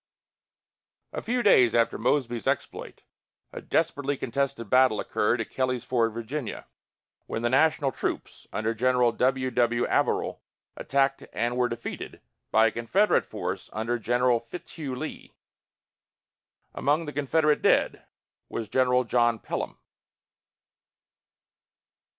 [1.13, 3.03] A few days after Mosby's exploit,
[3.53, 6.65] a desperately contested battle occurred at Kelly's Ford, Va.,
[7.27, 9.51] when the National troops under General W.
[9.51, 9.85] W.
[9.85, 10.41] Averill
[10.75, 12.19] attacked and were defeated
[12.49, 15.35] by a Confederate force under General Fitzhugh Lee.
[16.73, 18.03] Among the Confederate dead
[18.49, 19.77] was General John Pelham.